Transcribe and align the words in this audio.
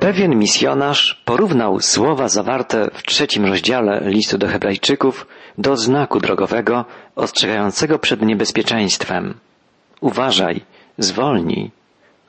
Pewien 0.00 0.38
misjonarz 0.38 1.22
porównał 1.24 1.80
słowa 1.80 2.28
zawarte 2.28 2.90
w 2.94 3.02
trzecim 3.02 3.46
rozdziale 3.46 4.00
listu 4.04 4.38
do 4.38 4.48
Hebrajczyków 4.48 5.26
do 5.58 5.76
znaku 5.76 6.20
drogowego 6.20 6.84
ostrzegającego 7.16 7.98
przed 7.98 8.22
niebezpieczeństwem. 8.22 9.34
Uważaj, 10.00 10.60
zwolnij, 10.98 11.70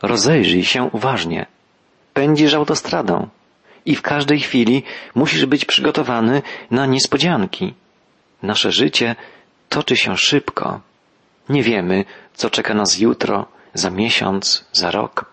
rozejrzyj 0.01 0.63
się 0.65 0.89
uważnie. 0.91 1.45
Pędzisz 2.13 2.53
autostradą 2.53 3.27
i 3.85 3.95
w 3.95 4.01
każdej 4.01 4.39
chwili 4.39 4.83
musisz 5.15 5.45
być 5.45 5.65
przygotowany 5.65 6.41
na 6.71 6.85
niespodzianki. 6.85 7.73
Nasze 8.43 8.71
życie 8.71 9.15
toczy 9.69 9.97
się 9.97 10.17
szybko. 10.17 10.79
Nie 11.49 11.63
wiemy, 11.63 12.05
co 12.33 12.49
czeka 12.49 12.73
nas 12.73 12.99
jutro, 12.99 13.45
za 13.73 13.89
miesiąc, 13.89 14.65
za 14.71 14.91
rok. 14.91 15.32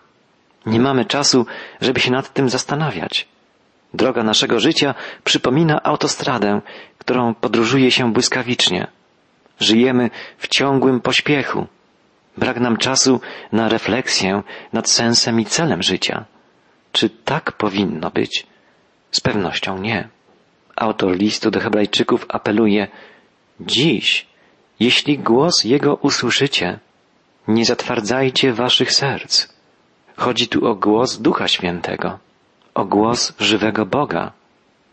Nie 0.65 0.79
mamy 0.79 1.05
czasu, 1.05 1.45
żeby 1.81 1.99
się 1.99 2.11
nad 2.11 2.33
tym 2.33 2.49
zastanawiać. 2.49 3.27
Droga 3.93 4.23
naszego 4.23 4.59
życia 4.59 4.95
przypomina 5.23 5.83
autostradę, 5.83 6.61
którą 6.97 7.33
podróżuje 7.33 7.91
się 7.91 8.13
błyskawicznie. 8.13 8.87
Żyjemy 9.59 10.09
w 10.37 10.47
ciągłym 10.47 11.01
pośpiechu. 11.01 11.67
Brak 12.37 12.59
nam 12.59 12.77
czasu 12.77 13.21
na 13.51 13.69
refleksję 13.69 14.43
nad 14.73 14.89
sensem 14.89 15.39
i 15.39 15.45
celem 15.45 15.83
życia. 15.83 16.25
Czy 16.91 17.09
tak 17.09 17.51
powinno 17.51 18.11
być? 18.11 18.47
Z 19.11 19.19
pewnością 19.19 19.77
nie. 19.77 20.07
Autor 20.75 21.17
listu 21.17 21.51
do 21.51 21.59
Hebrajczyków 21.59 22.25
apeluje: 22.29 22.87
Dziś, 23.59 24.25
jeśli 24.79 25.19
głos 25.19 25.63
jego 25.63 25.95
usłyszycie, 25.95 26.79
nie 27.47 27.65
zatwardzajcie 27.65 28.53
waszych 28.53 28.91
serc. 28.91 29.47
Chodzi 30.17 30.47
tu 30.47 30.67
o 30.67 30.75
głos 30.75 31.17
Ducha 31.17 31.47
Świętego, 31.47 32.19
o 32.73 32.85
głos 32.85 33.33
żywego 33.39 33.85
Boga. 33.85 34.31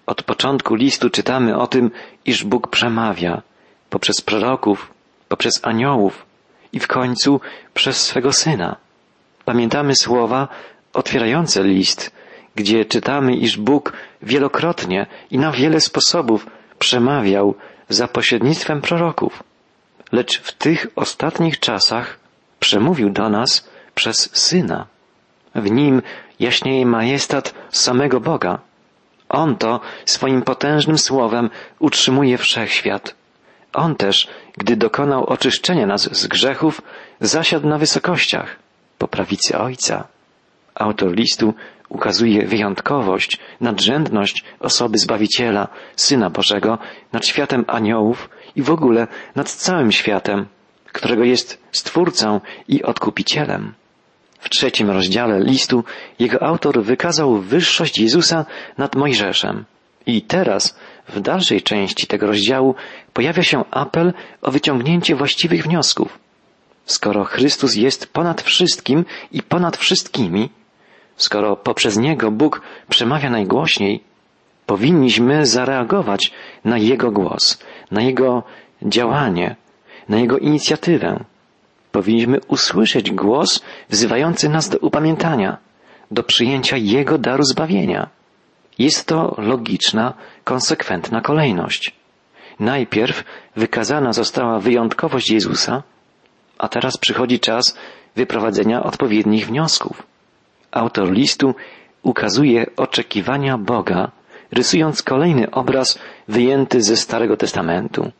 Od 0.06 0.22
początku 0.22 0.74
listu 0.74 1.10
czytamy 1.10 1.58
o 1.58 1.66
tym, 1.66 1.91
iż 2.24 2.44
Bóg 2.44 2.69
przemawia 2.69 3.42
poprzez 3.91 4.20
proroków, 4.20 4.92
poprzez 5.28 5.61
aniołów 5.62 6.27
i 6.72 6.80
w 6.80 6.86
końcu 6.86 7.41
przez 7.74 8.05
swego 8.05 8.33
Syna. 8.33 8.77
Pamiętamy 9.44 9.94
słowa 9.94 10.48
otwierające 10.92 11.64
list, 11.64 12.11
gdzie 12.55 12.84
czytamy, 12.84 13.36
iż 13.36 13.56
Bóg 13.56 13.92
wielokrotnie 14.22 15.06
i 15.30 15.39
na 15.39 15.52
wiele 15.52 15.80
sposobów 15.80 16.46
przemawiał 16.78 17.55
za 17.89 18.08
pośrednictwem 18.08 18.80
proroków. 18.80 19.42
Lecz 20.12 20.41
w 20.41 20.52
tych 20.52 20.86
ostatnich 20.96 21.61
czasach 21.61 22.19
przemówił 22.61 23.11
do 23.11 23.28
nas 23.28 23.69
przez 23.94 24.30
Syna. 24.33 24.86
W 25.61 25.70
nim 25.70 26.03
jaśnieje 26.41 26.87
majestat 26.87 27.55
samego 27.70 28.20
Boga. 28.20 28.59
On 29.28 29.56
to 29.56 29.81
swoim 30.05 30.42
potężnym 30.42 30.98
słowem 30.98 31.51
utrzymuje 31.78 32.39
wszechświat. 32.39 33.14
On 33.73 33.97
też, 33.97 34.29
gdy 34.56 34.77
dokonał 34.77 35.25
oczyszczenia 35.25 35.86
nas 35.86 36.17
z 36.17 36.27
grzechów, 36.27 36.83
zasiadł 37.20 37.69
na 37.69 37.79
wysokościach, 37.79 38.56
po 38.98 39.09
prawicy 39.09 39.59
Ojca. 39.59 40.09
Autor 40.75 41.12
listu 41.17 41.55
ukazuje 41.89 42.47
wyjątkowość, 42.47 43.39
nadrzędność 43.61 44.45
osoby 44.61 44.98
Zbawiciela, 44.98 45.69
Syna 45.97 46.31
Bożego, 46.31 46.79
nad 47.12 47.27
światem 47.27 47.64
aniołów 47.67 48.31
i 48.56 48.62
w 48.62 48.70
ogóle 48.70 49.06
nad 49.36 49.51
całym 49.51 49.92
światem, 49.92 50.47
którego 50.92 51.25
jest 51.25 51.62
Stwórcą 51.73 52.41
i 52.69 52.83
Odkupicielem. 52.83 53.75
W 54.39 54.48
trzecim 54.48 54.91
rozdziale 54.91 55.41
listu 55.41 55.84
jego 56.19 56.42
autor 56.42 56.83
wykazał 56.83 57.39
wyższość 57.39 57.98
Jezusa 57.98 58.47
nad 58.78 58.97
Mojżeszem. 58.97 59.64
I 60.06 60.22
teraz, 60.22 60.78
w 61.08 61.20
dalszej 61.20 61.62
części 61.62 62.06
tego 62.06 62.27
rozdziału, 62.27 62.75
pojawia 63.12 63.42
się 63.42 63.64
apel 63.70 64.12
o 64.42 64.50
wyciągnięcie 64.50 65.17
właściwych 65.17 65.62
wniosków. 65.62 66.18
Skoro 66.85 67.24
Chrystus 67.24 67.77
jest 67.77 68.07
ponad 68.12 68.42
wszystkim 68.42 69.05
i 69.33 69.42
ponad 69.42 69.77
wszystkimi, 69.77 70.51
skoro 71.17 71.57
poprzez 71.57 71.96
Niego 71.96 72.30
Bóg 72.30 72.62
przemawia 72.89 73.30
najgłośniej, 73.30 74.05
powinniśmy 74.67 75.46
zareagować 75.46 76.33
na 76.64 76.79
Jego 76.79 77.11
głos, 77.11 77.58
na 77.91 78.02
Jego 78.02 78.42
działanie, 78.83 79.57
na 80.08 80.18
Jego 80.18 80.39
inicjatywę. 80.39 81.24
Powinniśmy 81.92 82.40
usłyszeć 82.48 83.10
głos 83.10 83.62
wzywający 83.88 84.48
nas 84.48 84.68
do 84.68 84.78
upamiętania, 84.78 85.56
do 86.10 86.22
przyjęcia 86.22 86.76
Jego 86.76 87.18
daru 87.18 87.44
zbawienia. 87.44 88.08
Jest 88.78 89.06
to 89.06 89.34
logiczna, 89.38 90.14
konsekwentna 90.44 91.20
kolejność. 91.20 91.94
Najpierw 92.60 93.24
wykazana 93.56 94.12
została 94.12 94.58
wyjątkowość 94.58 95.30
Jezusa, 95.30 95.82
a 96.58 96.68
teraz 96.68 96.96
przychodzi 96.96 97.40
czas 97.40 97.76
wyprowadzenia 98.16 98.82
odpowiednich 98.82 99.46
wniosków. 99.46 100.02
Autor 100.70 101.12
listu 101.12 101.55
ukazuje 102.02 102.66
oczekiwania 102.76 103.58
Boga, 103.58 104.10
rysując 104.52 105.02
kolejny 105.02 105.50
obraz 105.50 105.98
wyjęty 106.28 106.82
ze 106.82 106.96
Starego 106.96 107.36
Testamentu. 107.36 108.12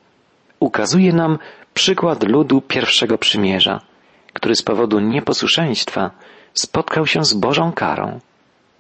Ukazuje 0.61 1.13
nam 1.13 1.39
przykład 1.79 2.29
ludu 2.29 2.61
pierwszego 2.61 3.19
przymierza, 3.19 3.81
który 4.33 4.55
z 4.55 4.63
powodu 4.63 5.01
nieposłuszeństwa 5.01 6.11
spotkał 6.55 7.07
się 7.07 7.25
z 7.25 7.35
Bożą 7.35 7.73
karą. 7.73 8.21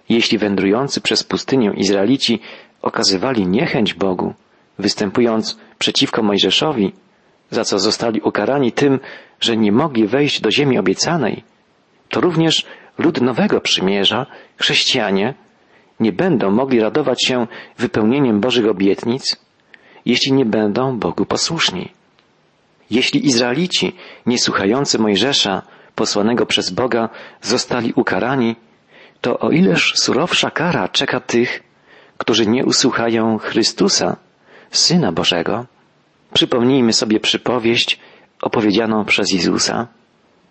Jeśli 0.08 0.38
wędrujący 0.38 1.00
przez 1.00 1.24
pustynię 1.24 1.72
Izraelici 1.76 2.40
okazywali 2.82 3.46
niechęć 3.46 3.94
Bogu, 3.94 4.34
występując 4.78 5.58
przeciwko 5.78 6.22
Mojżeszowi, 6.22 6.92
za 7.50 7.64
co 7.64 7.78
zostali 7.78 8.20
ukarani 8.20 8.72
tym, 8.72 9.00
że 9.40 9.56
nie 9.56 9.72
mogli 9.72 10.06
wejść 10.06 10.40
do 10.40 10.50
ziemi 10.50 10.78
obiecanej, 10.78 11.44
to 12.08 12.20
również 12.20 12.66
lud 12.98 13.20
nowego 13.20 13.60
przymierza, 13.60 14.26
chrześcijanie, 14.56 15.34
nie 16.00 16.12
będą 16.12 16.50
mogli 16.50 16.80
radować 16.80 17.24
się 17.24 17.46
wypełnieniem 17.78 18.40
Bożych 18.40 18.66
obietnic, 18.66 19.36
jeśli 20.04 20.32
nie 20.32 20.44
będą 20.44 20.98
Bogu 20.98 21.24
posłuszni. 21.26 21.97
Jeśli 22.90 23.26
Izraelici, 23.26 23.96
niesłuchający 24.26 24.98
Mojżesza, 24.98 25.62
posłanego 25.94 26.46
przez 26.46 26.70
Boga, 26.70 27.08
zostali 27.42 27.92
ukarani, 27.96 28.56
to 29.20 29.38
o 29.38 29.50
ileż 29.50 29.92
surowsza 29.96 30.50
kara 30.50 30.88
czeka 30.88 31.20
tych, 31.20 31.62
którzy 32.18 32.46
nie 32.46 32.64
usłuchają 32.64 33.38
Chrystusa, 33.38 34.16
Syna 34.70 35.12
Bożego. 35.12 35.66
Przypomnijmy 36.34 36.92
sobie 36.92 37.20
przypowieść 37.20 37.98
opowiedzianą 38.42 39.04
przez 39.04 39.32
Jezusa. 39.32 39.86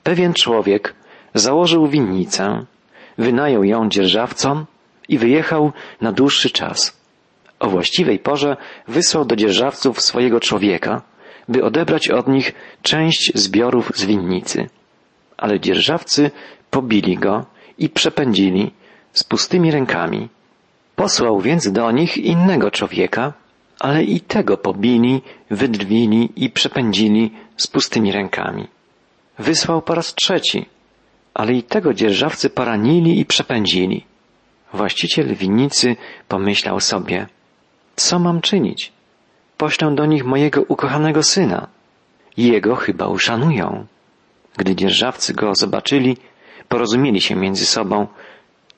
Pewien 0.03 0.33
człowiek 0.33 0.95
założył 1.33 1.87
winnicę, 1.87 2.65
wynajął 3.17 3.63
ją 3.63 3.89
dzierżawcom 3.89 4.65
i 5.09 5.17
wyjechał 5.17 5.71
na 6.01 6.11
dłuższy 6.11 6.49
czas. 6.49 6.97
O 7.59 7.69
właściwej 7.69 8.19
porze 8.19 8.57
wysłał 8.87 9.25
do 9.25 9.35
dzierżawców 9.35 10.01
swojego 10.01 10.39
człowieka, 10.39 11.01
by 11.47 11.63
odebrać 11.63 12.09
od 12.09 12.27
nich 12.27 12.53
część 12.81 13.31
zbiorów 13.35 13.91
z 13.95 14.05
winnicy. 14.05 14.69
Ale 15.37 15.59
dzierżawcy 15.59 16.31
pobili 16.69 17.17
go 17.17 17.45
i 17.77 17.89
przepędzili 17.89 18.71
z 19.13 19.23
pustymi 19.23 19.71
rękami. 19.71 20.29
Posłał 20.95 21.41
więc 21.41 21.71
do 21.71 21.91
nich 21.91 22.17
innego 22.17 22.71
człowieka, 22.71 23.33
ale 23.79 24.03
i 24.03 24.19
tego 24.19 24.57
pobili, 24.57 25.21
wydrwili 25.51 26.29
i 26.35 26.49
przepędzili 26.49 27.31
z 27.57 27.67
pustymi 27.67 28.11
rękami. 28.11 28.67
Wysłał 29.39 29.81
po 29.81 29.95
raz 29.95 30.15
trzeci, 30.15 30.65
ale 31.33 31.53
i 31.53 31.63
tego 31.63 31.93
dzierżawcy 31.93 32.49
poranili 32.49 33.19
i 33.19 33.25
przepędzili. 33.25 34.05
Właściciel 34.73 35.35
winnicy 35.35 35.95
pomyślał 36.27 36.79
sobie, 36.79 37.27
co 37.95 38.19
mam 38.19 38.41
czynić? 38.41 38.96
Poślę 39.57 39.95
do 39.95 40.05
nich 40.05 40.25
mojego 40.25 40.61
ukochanego 40.61 41.23
syna. 41.23 41.67
Jego 42.37 42.75
chyba 42.75 43.07
uszanują. 43.07 43.85
Gdy 44.57 44.75
dzierżawcy 44.75 45.33
go 45.33 45.55
zobaczyli, 45.55 46.17
porozumieli 46.69 47.21
się 47.21 47.35
między 47.35 47.65
sobą. 47.65 48.07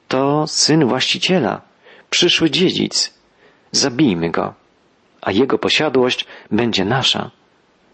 To 0.08 0.48
syn 0.48 0.86
właściciela, 0.86 1.62
przyszły 2.10 2.50
dziedzic. 2.50 3.14
Zabijmy 3.72 4.30
go, 4.30 4.54
a 5.22 5.32
jego 5.32 5.58
posiadłość 5.58 6.26
będzie 6.52 6.86
nasza. 6.86 7.32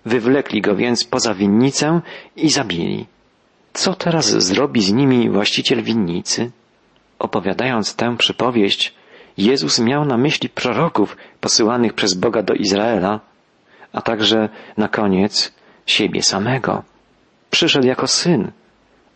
Wywlekli 0.05 0.61
go 0.61 0.75
więc 0.75 1.03
poza 1.03 1.33
winnicę 1.33 2.01
i 2.35 2.49
zabili. 2.49 3.05
Co 3.73 3.93
teraz 3.93 4.25
zrobi 4.25 4.81
z 4.81 4.91
nimi 4.91 5.29
właściciel 5.29 5.83
winnicy? 5.83 6.51
Opowiadając 7.19 7.95
tę 7.95 8.17
przypowieść, 8.17 8.93
Jezus 9.37 9.79
miał 9.79 10.05
na 10.05 10.17
myśli 10.17 10.49
proroków 10.49 11.17
posyłanych 11.41 11.93
przez 11.93 12.13
Boga 12.13 12.41
do 12.43 12.53
Izraela, 12.53 13.19
a 13.93 14.01
także 14.01 14.49
na 14.77 14.87
koniec 14.87 15.53
siebie 15.85 16.23
samego. 16.23 16.83
Przyszedł 17.49 17.87
jako 17.87 18.07
syn, 18.07 18.51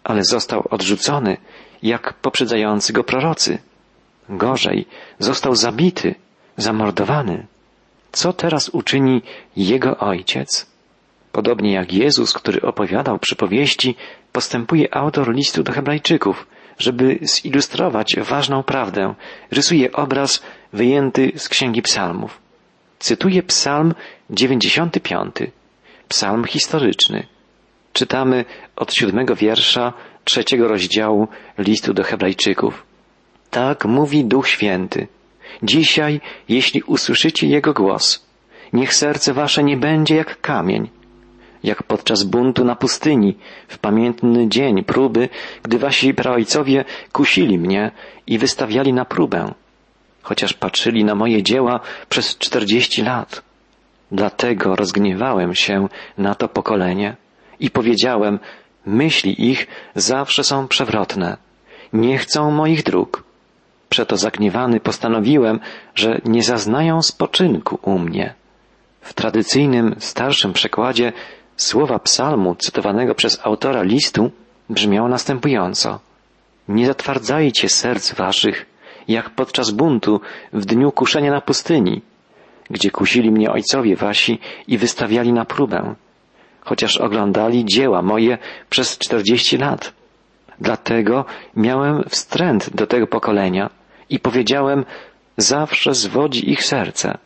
ale 0.04 0.24
został 0.24 0.68
odrzucony, 0.70 1.38
jak 1.84 2.14
poprzedzający 2.14 2.94
go 2.94 3.04
prorocy. 3.04 3.58
Gorzej, 4.30 4.86
został 5.20 5.56
zabity, 5.56 6.16
zamordowany. 6.58 7.48
Co 8.12 8.34
teraz 8.34 8.70
uczyni 8.70 9.22
jego 9.58 9.98
ojciec? 9.98 10.70
Podobnie 11.32 11.74
jak 11.74 11.94
Jezus, 11.94 12.34
który 12.34 12.62
opowiadał 12.62 13.20
przypowieści, 13.20 13.96
postępuje 14.32 14.96
autor 14.96 15.34
listu 15.36 15.64
do 15.64 15.72
Hebrajczyków, 15.72 16.48
żeby 16.80 17.20
zilustrować 17.22 18.16
ważną 18.20 18.64
prawdę. 18.64 19.14
Rysuje 19.52 19.92
obraz 19.92 20.44
wyjęty 20.74 21.32
z 21.36 21.50
Księgi 21.50 21.82
Psalmów. 21.82 22.42
Cytuje 23.00 23.44
Psalm 23.44 23.94
95, 24.30 25.36
psalm 26.08 26.44
historyczny. 26.44 27.28
Czytamy 27.94 28.46
od 28.76 28.94
siódmego 28.94 29.36
wiersza 29.36 29.94
trzeciego 30.24 30.68
rozdziału 30.68 31.28
listu 31.58 31.94
do 31.94 32.04
Hebrajczyków. 32.04 32.84
Tak 33.50 33.86
mówi 33.86 34.26
Duch 34.26 34.48
Święty. 34.48 35.08
Dzisiaj, 35.64 36.22
jeśli 36.50 36.82
usłyszycie 36.82 37.48
Jego 37.48 37.74
głos, 37.74 38.26
niech 38.74 38.94
serce 38.94 39.34
wasze 39.34 39.64
nie 39.64 39.78
będzie 39.78 40.16
jak 40.16 40.42
kamień, 40.42 40.90
jak 41.64 41.84
podczas 41.84 42.24
buntu 42.24 42.66
na 42.66 42.76
pustyni, 42.76 43.38
w 43.68 43.78
pamiętny 43.78 44.48
dzień 44.50 44.84
próby, 44.84 45.30
gdy 45.64 45.80
wasi 45.80 46.14
praojcowie 46.14 46.86
kusili 47.12 47.60
mnie 47.60 47.92
i 48.28 48.38
wystawiali 48.38 48.94
na 48.94 49.06
próbę, 49.06 49.54
chociaż 50.22 50.54
patrzyli 50.54 51.04
na 51.04 51.16
moje 51.16 51.44
dzieła 51.44 51.80
przez 52.10 52.38
czterdzieści 52.38 53.02
lat. 53.02 53.42
Dlatego 54.12 54.76
rozgniewałem 54.76 55.56
się 55.56 55.88
na 56.18 56.36
to 56.36 56.48
pokolenie 56.48 57.16
i 57.60 57.70
powiedziałem, 57.70 58.40
myśli 58.86 59.50
ich 59.50 59.68
zawsze 59.96 60.44
są 60.44 60.68
przewrotne, 60.68 61.38
nie 61.94 62.18
chcą 62.18 62.52
moich 62.52 62.84
dróg. 62.84 63.24
Przeto 63.90 64.18
zagniewany 64.18 64.80
postanowiłem, 64.80 65.60
że 65.96 66.22
nie 66.26 66.44
zaznają 66.44 67.02
spoczynku 67.02 67.80
u 67.82 68.00
mnie. 68.00 68.34
W 69.02 69.14
tradycyjnym, 69.14 69.96
starszym 70.00 70.54
przekładzie 70.54 71.14
słowa 71.60 72.00
psalmu 72.00 72.56
cytowanego 72.56 73.16
przez 73.16 73.40
autora 73.44 73.84
listu 73.84 74.32
brzmiało 74.70 75.08
następująco. 75.10 76.00
Nie 76.68 76.86
zatwardzajcie 76.86 77.70
serc 77.70 78.14
waszych, 78.14 78.66
jak 79.08 79.30
podczas 79.30 79.72
buntu 79.72 80.22
w 80.54 80.66
dniu 80.66 80.92
kuszenia 80.92 81.32
na 81.32 81.42
pustyni, 81.42 82.02
gdzie 82.70 82.92
kusili 82.92 83.32
mnie 83.32 83.52
ojcowie 83.52 83.96
wasi 83.96 84.40
i 84.68 84.78
wystawiali 84.78 85.34
na 85.34 85.46
próbę, 85.46 85.96
chociaż 86.62 86.98
oglądali 86.98 87.66
dzieła 87.66 88.02
moje 88.02 88.38
przez 88.70 88.98
czterdzieści 88.98 89.58
lat. 89.58 89.94
Dlatego 90.62 91.26
miałem 91.56 92.04
wstręt 92.10 92.70
do 92.76 92.88
tego 92.88 93.08
pokolenia 93.08 93.70
i 94.10 94.20
powiedziałem, 94.20 94.86
zawsze 95.38 95.94
zwodzi 95.94 96.52
ich 96.52 96.64
serce. 96.64 97.18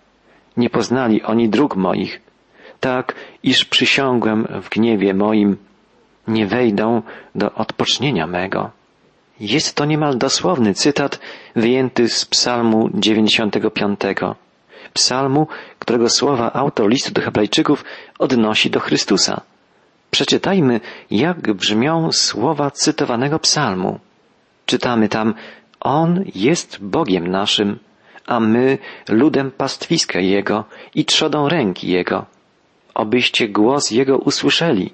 Nie 0.58 0.70
poznali 0.70 1.24
oni 1.24 1.50
dróg 1.50 1.76
moich, 1.76 2.22
tak 2.84 3.16
iż 3.44 3.66
przysiągłem 3.66 4.48
w 4.62 4.70
gniewie 4.70 5.14
moim, 5.14 5.58
nie 6.28 6.48
wejdą 6.48 7.02
do 7.36 7.54
odpocznienia 7.54 8.28
mego. 8.28 8.72
Jest 9.40 9.76
to 9.76 9.86
niemal 9.86 10.18
dosłowny 10.18 10.74
cytat 10.74 11.20
wyjęty 11.56 12.10
z 12.10 12.26
psalmu 12.26 12.90
95. 12.94 14.00
Psalmu, 14.94 15.48
którego 15.80 16.10
słowa 16.10 16.54
autor 16.54 16.90
listu 16.90 17.12
do 17.12 17.22
Hebrajczyków 17.22 17.86
odnosi 18.20 18.70
do 18.70 18.80
Chrystusa. 18.80 19.42
Przeczytajmy, 20.12 20.80
jak 21.12 21.54
brzmią 21.54 22.12
słowa 22.12 22.72
cytowanego 22.72 23.40
psalmu. 23.40 24.00
Czytamy 24.66 25.10
tam, 25.10 25.34
On 25.80 26.24
jest 26.36 26.84
Bogiem 26.84 27.28
naszym, 27.28 27.80
a 28.28 28.40
my 28.40 28.78
ludem 29.10 29.52
pastwiska 29.52 30.20
Jego 30.20 30.64
i 30.96 31.06
trzodą 31.06 31.50
ręki 31.50 31.88
Jego. 31.88 32.34
Obyście 32.96 33.48
głos 33.48 33.92
Jego 33.92 34.18
usłyszeli. 34.18 34.94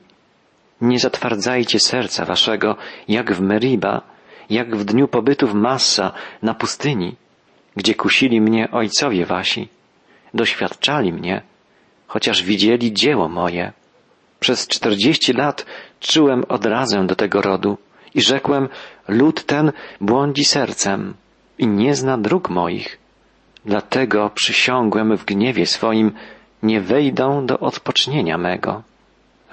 Nie 0.81 0.99
zatwardzajcie 0.99 1.79
serca 1.79 2.25
waszego, 2.25 2.75
jak 3.07 3.33
w 3.33 3.41
Meriba, 3.41 4.01
jak 4.49 4.75
w 4.75 4.85
dniu 4.85 5.07
pobytu 5.07 5.47
w 5.47 5.53
Massa 5.53 6.11
na 6.41 6.53
pustyni, 6.53 7.15
gdzie 7.75 7.95
kusili 7.95 8.41
mnie 8.41 8.71
ojcowie 8.71 9.25
wasi. 9.25 9.67
Doświadczali 10.33 11.13
mnie, 11.13 11.41
chociaż 12.07 12.43
widzieli 12.43 12.93
dzieło 12.93 13.29
moje. 13.29 13.71
Przez 14.39 14.67
czterdzieści 14.67 15.33
lat 15.33 15.65
czułem 15.99 16.43
odrazę 16.49 17.07
do 17.07 17.15
tego 17.15 17.41
rodu 17.41 17.77
i 18.15 18.21
rzekłem, 18.21 18.69
lud 19.07 19.43
ten 19.43 19.71
błądzi 20.01 20.45
sercem 20.45 21.13
i 21.57 21.67
nie 21.67 21.95
zna 21.95 22.17
dróg 22.17 22.49
moich. 22.49 22.99
Dlatego 23.65 24.31
przysiągłem 24.35 25.17
w 25.17 25.25
gniewie 25.25 25.65
swoim, 25.65 26.11
nie 26.63 26.81
wejdą 26.81 27.45
do 27.45 27.59
odpocznienia 27.59 28.37
mego. 28.37 28.83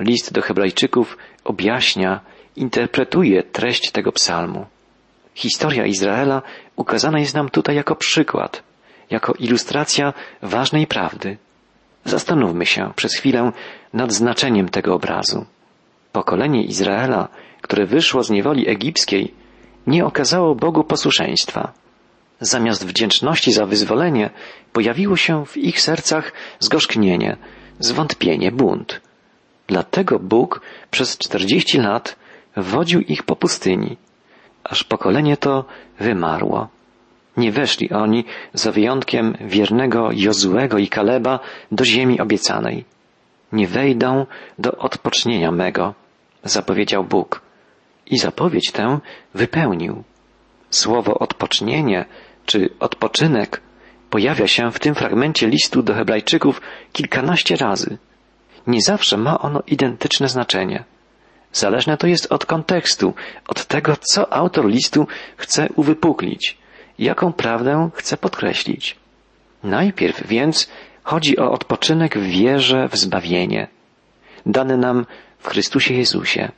List 0.00 0.32
do 0.32 0.42
Hebrajczyków 0.42 1.16
objaśnia, 1.44 2.20
interpretuje 2.56 3.42
treść 3.42 3.90
tego 3.90 4.12
psalmu. 4.12 4.66
Historia 5.34 5.86
Izraela 5.86 6.42
ukazana 6.76 7.18
jest 7.18 7.34
nam 7.34 7.48
tutaj 7.48 7.76
jako 7.76 7.96
przykład, 7.96 8.62
jako 9.10 9.32
ilustracja 9.32 10.12
ważnej 10.42 10.86
prawdy. 10.86 11.36
Zastanówmy 12.04 12.66
się 12.66 12.92
przez 12.96 13.14
chwilę 13.14 13.52
nad 13.92 14.12
znaczeniem 14.12 14.68
tego 14.68 14.94
obrazu. 14.94 15.46
Pokolenie 16.12 16.64
Izraela, 16.64 17.28
które 17.60 17.86
wyszło 17.86 18.22
z 18.22 18.30
niewoli 18.30 18.68
egipskiej, 18.68 19.34
nie 19.86 20.04
okazało 20.04 20.54
Bogu 20.54 20.84
posłuszeństwa. 20.84 21.72
Zamiast 22.40 22.86
wdzięczności 22.86 23.52
za 23.52 23.66
wyzwolenie, 23.66 24.30
pojawiło 24.72 25.16
się 25.16 25.46
w 25.46 25.56
ich 25.56 25.80
sercach 25.80 26.32
zgorzknienie, 26.60 27.36
zwątpienie, 27.78 28.52
bunt. 28.52 29.00
Dlatego 29.66 30.18
Bóg 30.18 30.60
przez 30.90 31.18
czterdzieści 31.18 31.78
lat 31.78 32.16
wodził 32.56 33.00
ich 33.00 33.22
po 33.22 33.36
pustyni, 33.36 33.96
aż 34.64 34.84
pokolenie 34.84 35.36
to 35.36 35.64
wymarło. 36.00 36.68
Nie 37.36 37.52
weszli 37.52 37.90
oni, 37.90 38.24
za 38.54 38.72
wyjątkiem 38.72 39.36
wiernego 39.40 40.08
Jozuego 40.12 40.78
i 40.78 40.88
Kaleba, 40.88 41.40
do 41.72 41.84
ziemi 41.84 42.20
obiecanej. 42.20 42.84
Nie 43.52 43.66
wejdą 43.66 44.26
do 44.58 44.76
odpocznienia 44.76 45.52
mego, 45.52 45.94
zapowiedział 46.44 47.04
Bóg. 47.04 47.40
I 48.06 48.18
zapowiedź 48.18 48.72
tę 48.72 48.98
wypełnił. 49.34 50.02
Słowo 50.70 51.18
odpocznienie 51.18 52.04
czy 52.46 52.70
odpoczynek 52.80 53.60
pojawia 54.10 54.46
się 54.46 54.70
w 54.70 54.78
tym 54.78 54.94
fragmencie 54.94 55.48
listu 55.48 55.82
do 55.82 55.94
Hebrajczyków 55.94 56.60
kilkanaście 56.92 57.56
razy. 57.56 57.98
Nie 58.66 58.80
zawsze 58.80 59.16
ma 59.16 59.38
ono 59.38 59.62
identyczne 59.66 60.28
znaczenie. 60.28 60.84
Zależne 61.52 61.96
to 61.96 62.06
jest 62.06 62.32
od 62.32 62.46
kontekstu, 62.46 63.14
od 63.48 63.64
tego, 63.64 63.96
co 64.00 64.32
autor 64.32 64.66
listu 64.66 65.06
chce 65.36 65.68
uwypuklić, 65.76 66.58
jaką 66.98 67.32
prawdę 67.32 67.90
chce 67.94 68.16
podkreślić. 68.16 68.96
Najpierw 69.62 70.26
więc 70.26 70.70
chodzi 71.02 71.38
o 71.38 71.50
odpoczynek 71.50 72.18
w 72.18 72.22
wierze 72.22 72.88
w 72.88 72.96
zbawienie, 72.96 73.68
dane 74.46 74.76
nam 74.76 75.06
w 75.38 75.48
Chrystusie 75.48 75.94
Jezusie. 75.94 76.52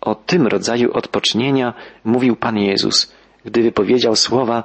O 0.00 0.14
tym 0.14 0.46
rodzaju 0.46 0.92
odpocznienia 0.92 1.74
mówił 2.04 2.36
Pan 2.36 2.58
Jezus, 2.58 3.12
gdy 3.44 3.62
wypowiedział 3.62 4.16
słowa 4.16 4.64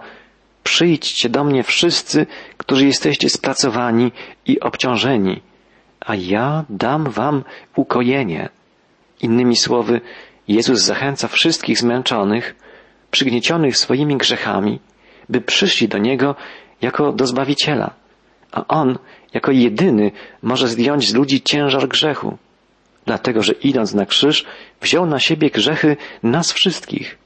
Przyjdźcie 0.63 1.29
do 1.29 1.43
mnie 1.43 1.63
wszyscy, 1.63 2.25
którzy 2.57 2.85
jesteście 2.85 3.29
spracowani 3.29 4.11
i 4.45 4.59
obciążeni, 4.59 5.41
a 5.99 6.15
ja 6.15 6.65
dam 6.69 7.09
wam 7.09 7.43
ukojenie. 7.75 8.49
Innymi 9.21 9.55
słowy, 9.55 10.01
Jezus 10.47 10.79
zachęca 10.79 11.27
wszystkich 11.27 11.77
zmęczonych, 11.77 12.55
przygniecionych 13.11 13.77
swoimi 13.77 14.17
grzechami, 14.17 14.79
by 15.29 15.41
przyszli 15.41 15.87
do 15.87 15.97
Niego 15.97 16.35
jako 16.81 17.11
do 17.11 17.27
Zbawiciela, 17.27 17.93
a 18.51 18.67
On 18.67 18.97
jako 19.33 19.51
jedyny 19.51 20.11
może 20.41 20.67
zdjąć 20.67 21.09
z 21.09 21.13
ludzi 21.13 21.41
ciężar 21.41 21.87
grzechu, 21.87 22.37
dlatego 23.05 23.43
że 23.43 23.53
idąc 23.53 23.93
na 23.93 24.05
krzyż 24.05 24.45
wziął 24.81 25.05
na 25.05 25.19
siebie 25.19 25.49
grzechy 25.49 25.97
nas 26.23 26.51
wszystkich. 26.51 27.20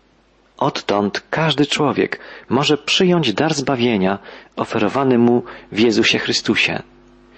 Odtąd 0.58 1.24
każdy 1.30 1.66
człowiek 1.66 2.20
może 2.50 2.78
przyjąć 2.78 3.34
dar 3.34 3.54
zbawienia 3.54 4.20
oferowany 4.56 5.18
mu 5.18 5.44
w 5.72 5.80
Jezusie 5.80 6.20
Chrystusie. 6.20 6.84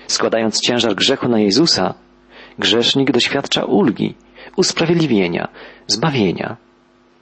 Składając 0.08 0.62
ciężar 0.62 0.96
grzechu 0.96 1.28
na 1.28 1.40
Jezusa, 1.40 1.94
grzesznik 2.60 3.12
doświadcza 3.12 3.66
ulgi, 3.66 4.16
usprawiedliwienia, 4.56 5.48
zbawienia. 5.88 6.58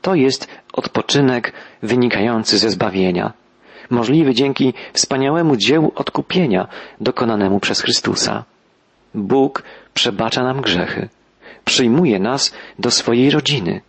To 0.02 0.16
jest 0.16 0.48
odpoczynek 0.74 1.54
wynikający 1.84 2.58
ze 2.58 2.70
zbawienia, 2.70 3.34
możliwy 3.90 4.34
dzięki 4.34 4.74
wspaniałemu 4.94 5.56
dziełu 5.56 5.92
odkupienia 5.96 6.68
dokonanemu 7.02 7.60
przez 7.60 7.82
Chrystusa. 7.82 8.44
Bóg 9.14 9.64
przebacza 9.94 10.44
nam 10.44 10.62
grzechy, 10.62 11.10
przyjmuje 11.66 12.20
nas 12.20 12.54
do 12.80 12.92
swojej 12.92 13.30
rodziny. 13.30 13.82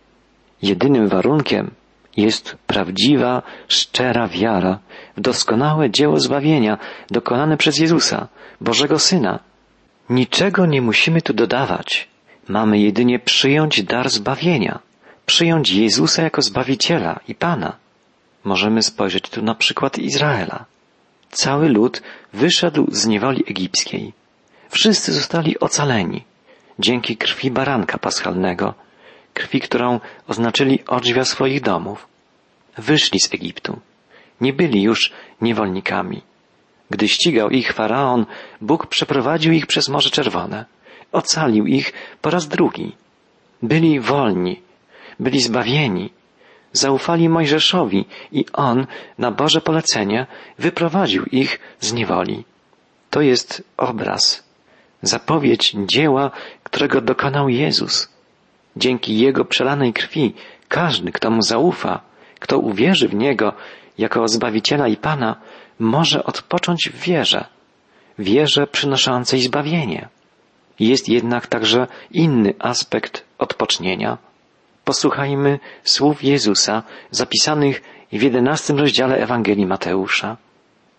Jedynym 0.61 1.07
warunkiem 1.07 1.71
jest 2.17 2.57
prawdziwa, 2.67 3.41
szczera 3.67 4.27
wiara 4.27 4.79
w 5.17 5.21
doskonałe 5.21 5.89
dzieło 5.89 6.19
zbawienia 6.19 6.77
dokonane 7.11 7.57
przez 7.57 7.79
Jezusa, 7.79 8.27
Bożego 8.61 8.99
Syna. 8.99 9.39
Niczego 10.09 10.65
nie 10.65 10.81
musimy 10.81 11.21
tu 11.21 11.33
dodawać. 11.33 12.07
Mamy 12.47 12.79
jedynie 12.79 13.19
przyjąć 13.19 13.83
dar 13.83 14.09
zbawienia, 14.09 14.79
przyjąć 15.25 15.71
Jezusa 15.71 16.23
jako 16.23 16.41
Zbawiciela 16.41 17.19
i 17.27 17.35
Pana. 17.35 17.75
Możemy 18.43 18.83
spojrzeć 18.83 19.29
tu 19.29 19.41
na 19.41 19.55
przykład 19.55 19.99
Izraela. 19.99 20.65
Cały 21.31 21.69
lud 21.69 22.01
wyszedł 22.33 22.87
z 22.91 23.05
niewoli 23.07 23.43
egipskiej. 23.47 24.13
Wszyscy 24.69 25.13
zostali 25.13 25.59
ocaleni 25.59 26.23
dzięki 26.79 27.17
krwi 27.17 27.51
baranka 27.51 27.97
paschalnego, 27.97 28.73
krwi, 29.37 29.59
którą 29.59 29.99
oznaczyli 30.27 30.75
odrzwia 30.87 31.25
swoich 31.25 31.61
domów. 31.61 32.07
Wyszli 32.77 33.19
z 33.19 33.33
Egiptu. 33.33 33.79
Nie 34.41 34.53
byli 34.53 34.81
już 34.81 35.13
niewolnikami. 35.41 36.21
Gdy 36.89 37.07
ścigał 37.07 37.49
ich 37.49 37.73
faraon, 37.73 38.25
Bóg 38.61 38.87
przeprowadził 38.87 39.51
ich 39.53 39.65
przez 39.65 39.89
Morze 39.89 40.09
Czerwone. 40.09 40.65
Ocalił 41.11 41.65
ich 41.65 41.93
po 42.21 42.29
raz 42.29 42.47
drugi. 42.47 42.95
Byli 43.61 43.99
wolni, 43.99 44.61
byli 45.19 45.39
zbawieni. 45.41 46.09
Zaufali 46.73 47.29
Mojżeszowi 47.29 48.05
i 48.31 48.45
on, 48.53 48.87
na 49.17 49.31
Boże 49.31 49.61
polecenie, 49.61 50.27
wyprowadził 50.59 51.23
ich 51.31 51.59
z 51.79 51.93
niewoli. 51.93 52.43
To 53.09 53.21
jest 53.21 53.63
obraz, 53.77 54.43
zapowiedź 55.01 55.75
dzieła, 55.85 56.31
którego 56.63 57.01
dokonał 57.01 57.49
Jezus. 57.49 58.16
Dzięki 58.77 59.17
Jego 59.17 59.45
przelanej 59.45 59.93
krwi 59.93 60.33
każdy, 60.67 61.11
kto 61.11 61.31
Mu 61.31 61.41
zaufa, 61.41 62.01
kto 62.39 62.59
uwierzy 62.59 63.07
w 63.07 63.15
Niego 63.15 63.53
jako 63.97 64.27
Zbawiciela 64.27 64.87
i 64.87 64.97
Pana, 64.97 65.35
może 65.79 66.23
odpocząć 66.23 66.89
w 66.89 66.99
wierze, 66.99 67.45
wierze 68.19 68.67
przynoszącej 68.67 69.39
zbawienie. 69.41 70.09
Jest 70.79 71.09
jednak 71.09 71.47
także 71.47 71.87
inny 72.11 72.53
aspekt 72.59 73.25
odpocznienia. 73.37 74.17
Posłuchajmy 74.85 75.59
słów 75.83 76.23
Jezusa 76.23 76.83
zapisanych 77.11 77.81
w 78.11 78.21
jedenastym 78.21 78.77
rozdziale 78.77 79.17
Ewangelii 79.17 79.65
Mateusza. 79.65 80.37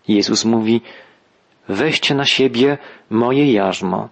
Jezus 0.07 0.45
mówi, 0.45 0.81
weźcie 1.67 2.15
na 2.15 2.25
siebie 2.25 2.77
moje 3.09 3.53
jarzmo 3.53 4.09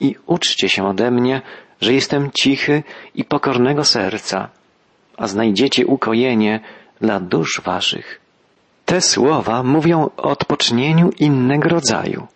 i 0.00 0.14
uczcie 0.26 0.68
się 0.68 0.88
ode 0.88 1.10
mnie, 1.10 1.42
że 1.80 1.92
jestem 1.92 2.30
cichy 2.30 2.82
i 3.14 3.24
pokornego 3.24 3.84
serca, 3.84 4.48
a 5.16 5.26
znajdziecie 5.26 5.86
ukojenie 5.86 6.60
dla 7.00 7.20
dusz 7.20 7.60
waszych. 7.60 8.20
Te 8.84 9.00
słowa 9.00 9.62
mówią 9.62 10.10
o 10.16 10.22
odpocznieniu 10.22 11.10
innego 11.18 11.68
rodzaju. 11.68 12.26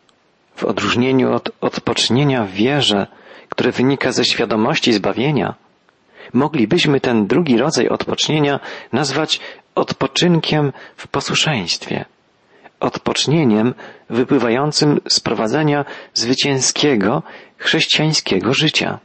W 0.56 0.64
odróżnieniu 0.64 1.32
od 1.32 1.50
odpocznienia 1.60 2.44
w 2.44 2.50
wierze, 2.50 3.06
które 3.48 3.72
wynika 3.72 4.12
ze 4.12 4.24
świadomości 4.24 4.92
zbawienia, 4.92 5.54
moglibyśmy 6.32 7.00
ten 7.00 7.26
drugi 7.26 7.58
rodzaj 7.58 7.88
odpocznienia 7.88 8.60
nazwać 8.92 9.40
odpoczynkiem 9.74 10.72
w 10.96 11.08
posłuszeństwie, 11.08 12.04
odpocznieniem 12.80 13.74
wypływającym 14.10 15.00
z 15.08 15.20
prowadzenia 15.20 15.84
zwycięskiego 16.14 17.22
chrześcijańskiego 17.58 18.54
życia. 18.54 18.98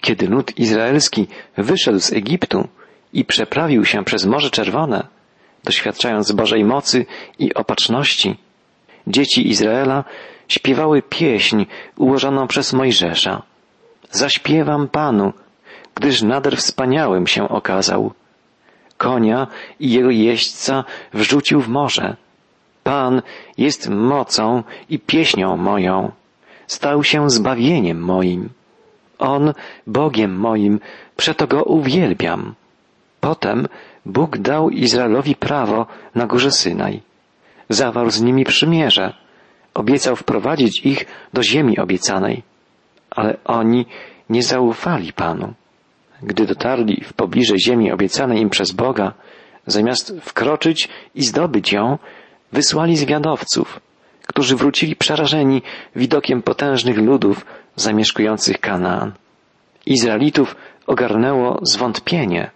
Kiedy 0.00 0.28
lud 0.28 0.58
izraelski 0.58 1.26
wyszedł 1.56 1.98
z 1.98 2.12
Egiptu 2.12 2.68
i 3.12 3.24
przeprawił 3.24 3.84
się 3.84 4.04
przez 4.04 4.26
Morze 4.26 4.50
Czerwone, 4.50 5.06
doświadczając 5.64 6.32
Bożej 6.32 6.64
mocy 6.64 7.06
i 7.38 7.54
opatrzności, 7.54 8.36
dzieci 9.06 9.48
Izraela 9.48 10.04
śpiewały 10.48 11.02
pieśń 11.02 11.64
ułożoną 11.96 12.46
przez 12.46 12.72
Mojżesza. 12.72 13.42
Zaśpiewam 14.10 14.88
Panu, 14.88 15.32
gdyż 15.94 16.22
nader 16.22 16.56
wspaniałym 16.56 17.26
się 17.26 17.48
okazał. 17.48 18.12
Konia 18.96 19.46
i 19.80 19.92
jego 19.92 20.10
jeźdźca 20.10 20.84
wrzucił 21.14 21.60
w 21.60 21.68
morze. 21.68 22.16
Pan 22.84 23.22
jest 23.58 23.88
mocą 23.88 24.62
i 24.90 24.98
pieśnią 24.98 25.56
moją. 25.56 26.12
Stał 26.66 27.04
się 27.04 27.30
zbawieniem 27.30 28.00
moim. 28.00 28.48
On 29.18 29.52
Bogiem 29.86 30.36
moim, 30.36 30.80
przeto 31.16 31.46
go 31.46 31.62
uwielbiam. 31.62 32.54
Potem 33.20 33.68
Bóg 34.06 34.38
dał 34.38 34.70
Izraelowi 34.70 35.34
prawo 35.34 35.86
na 36.14 36.26
górze 36.26 36.50
Synaj. 36.50 37.02
Zawarł 37.68 38.10
z 38.10 38.20
nimi 38.22 38.44
przymierze. 38.44 39.14
Obiecał 39.74 40.16
wprowadzić 40.16 40.86
ich 40.86 41.06
do 41.32 41.42
ziemi 41.42 41.78
obiecanej. 41.78 42.42
Ale 43.10 43.36
oni 43.44 43.86
nie 44.30 44.42
zaufali 44.42 45.12
Panu. 45.12 45.54
Gdy 46.22 46.46
dotarli 46.46 47.04
w 47.04 47.12
pobliże 47.12 47.58
ziemi 47.58 47.92
obiecanej 47.92 48.40
im 48.40 48.50
przez 48.50 48.72
Boga, 48.72 49.12
zamiast 49.66 50.12
wkroczyć 50.20 50.88
i 51.14 51.22
zdobyć 51.22 51.72
ją, 51.72 51.98
wysłali 52.52 52.96
zwiadowców, 52.96 53.80
którzy 54.26 54.56
wrócili 54.56 54.96
przerażeni 54.96 55.62
widokiem 55.96 56.42
potężnych 56.42 56.98
ludów 56.98 57.46
zamieszkujących 57.76 58.60
Kanaan. 58.60 59.12
Izraelitów 59.86 60.56
ogarnęło 60.86 61.60
zwątpienie. 61.62 62.50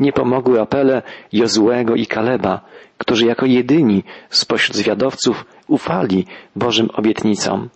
Nie 0.00 0.12
pomogły 0.12 0.60
apele 0.60 1.02
Jozuego 1.32 1.94
i 1.94 2.06
Kaleba, 2.06 2.60
którzy 2.98 3.26
jako 3.26 3.46
jedyni 3.46 4.04
spośród 4.30 4.76
zwiadowców 4.76 5.44
ufali 5.66 6.26
Bożym 6.56 6.90
obietnicom 6.94 7.68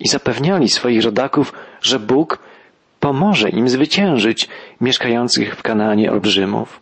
i 0.00 0.08
zapewniali 0.08 0.68
swoich 0.68 1.04
rodaków, 1.04 1.52
że 1.82 1.98
Bóg 1.98 2.38
pomoże 3.00 3.48
im 3.48 3.68
zwyciężyć 3.68 4.48
mieszkających 4.80 5.56
w 5.56 5.62
Kanaanie 5.62 6.12
olbrzymów. 6.12 6.80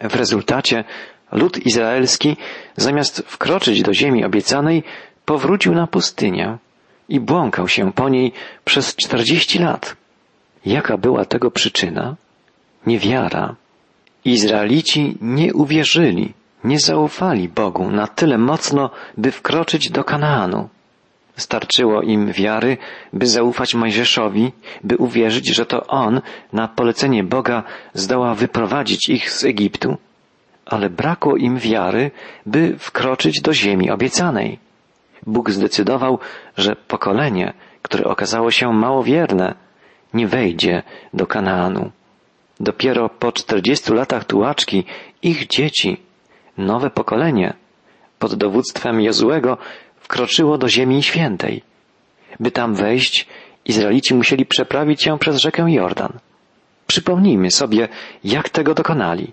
W 0.00 0.14
rezultacie 0.14 0.84
lud 1.32 1.66
izraelski, 1.66 2.36
zamiast 2.76 3.22
wkroczyć 3.26 3.82
do 3.82 3.94
ziemi 3.94 4.24
obiecanej, 4.24 4.82
powrócił 5.24 5.74
na 5.74 5.86
pustynię 5.86 6.58
i 7.12 7.20
błąkał 7.20 7.68
się 7.68 7.92
po 7.92 8.08
niej 8.08 8.32
przez 8.64 8.96
czterdzieści 8.96 9.58
lat. 9.58 9.96
Jaka 10.66 10.96
była 10.98 11.24
tego 11.24 11.50
przyczyna? 11.50 12.16
Niewiara. 12.86 13.54
Izraelici 14.24 15.18
nie 15.20 15.54
uwierzyli, 15.54 16.32
nie 16.64 16.78
zaufali 16.78 17.48
Bogu 17.48 17.90
na 17.90 18.06
tyle 18.06 18.38
mocno, 18.38 18.90
by 19.16 19.30
wkroczyć 19.32 19.90
do 19.90 20.04
Kanaanu. 20.04 20.68
Starczyło 21.36 22.02
im 22.02 22.32
wiary, 22.32 22.76
by 23.12 23.26
zaufać 23.26 23.74
Mojżeszowi, 23.74 24.52
by 24.84 24.96
uwierzyć, 24.96 25.54
że 25.54 25.66
to 25.66 25.86
on 25.86 26.20
na 26.52 26.68
polecenie 26.68 27.24
Boga 27.24 27.62
zdoła 27.94 28.34
wyprowadzić 28.34 29.08
ich 29.08 29.30
z 29.30 29.44
Egiptu, 29.44 29.96
ale 30.66 30.90
brakło 30.90 31.36
im 31.36 31.58
wiary, 31.58 32.10
by 32.46 32.74
wkroczyć 32.78 33.40
do 33.40 33.52
ziemi 33.54 33.90
obiecanej. 33.90 34.61
Bóg 35.26 35.50
zdecydował, 35.50 36.18
że 36.56 36.76
pokolenie, 36.76 37.52
które 37.82 38.04
okazało 38.04 38.50
się 38.50 38.72
małowierne, 38.72 39.54
nie 40.14 40.26
wejdzie 40.26 40.82
do 41.14 41.26
Kanaanu. 41.26 41.90
Dopiero 42.60 43.08
po 43.08 43.32
czterdziestu 43.32 43.94
latach 43.94 44.24
tułaczki 44.24 44.84
ich 45.22 45.46
dzieci, 45.46 46.00
nowe 46.58 46.90
pokolenie, 46.90 47.54
pod 48.18 48.34
dowództwem 48.34 49.00
Jozuego 49.00 49.58
wkroczyło 49.96 50.58
do 50.58 50.68
Ziemi 50.68 51.02
Świętej. 51.02 51.62
By 52.40 52.50
tam 52.50 52.74
wejść, 52.74 53.28
Izraelici 53.64 54.14
musieli 54.14 54.46
przeprawić 54.46 55.02
się 55.02 55.18
przez 55.18 55.36
rzekę 55.36 55.72
Jordan. 55.72 56.12
Przypomnijmy 56.86 57.50
sobie, 57.50 57.88
jak 58.24 58.48
tego 58.48 58.74
dokonali. 58.74 59.32